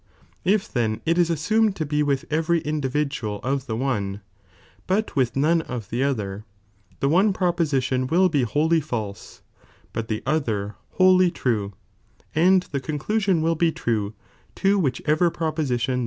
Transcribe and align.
If 0.43 0.73
tbea 0.73 0.99
it 1.05 1.19
is 1.19 1.29
aasumed 1.29 1.75
to 1.75 1.85
be 1.85 2.01
with 2.01 2.25
every 2.31 2.59
individual 2.61 3.39
of 3.43 3.67
the 3.67 3.75
cnie,''but 3.77 5.15
with 5.15 5.35
none 5.35 5.61
of 5.61 5.91
the 5.91 6.01
other, 6.01 6.43
the 7.01 7.07
one 7.07 7.33
proposition 7.33 8.07
will 8.07 8.27
be 8.27 8.41
wholly 8.41 8.81
false, 8.81 9.43
but 9.93 10.07
the 10.07 10.23
other 10.25 10.73
wholly 10.93 11.29
true, 11.29 11.73
and 12.33 12.63
the 12.71 12.81
conclu 12.81 13.21
sion 13.21 13.43
will 13.43 13.53
be 13.53 13.71
true 13.71 14.15
to 14.55 14.79
whichever 14.79 15.29
proposition 15.29 15.99
the 15.99 15.99